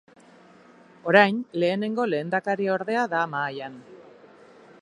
[1.11, 3.81] Orain, Lehenengo lehendakariordea da mahaian.